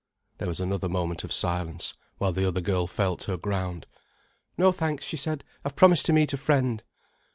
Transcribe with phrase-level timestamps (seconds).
[0.39, 3.85] There was another moment of silence, while the other girl felt her ground.
[4.57, 5.43] "No, thanks," she said.
[5.63, 6.81] "I've promised to meet a friend."